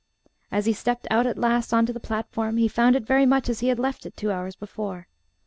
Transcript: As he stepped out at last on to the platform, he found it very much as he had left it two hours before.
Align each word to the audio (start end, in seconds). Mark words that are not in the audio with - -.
As 0.51 0.65
he 0.65 0.73
stepped 0.73 1.05
out 1.11 1.27
at 1.27 1.37
last 1.37 1.71
on 1.71 1.85
to 1.85 1.93
the 1.93 1.99
platform, 1.99 2.57
he 2.57 2.67
found 2.67 2.95
it 2.95 3.03
very 3.05 3.27
much 3.27 3.49
as 3.49 3.59
he 3.59 3.67
had 3.67 3.77
left 3.77 4.03
it 4.03 4.17
two 4.17 4.31
hours 4.31 4.55
before. 4.55 5.07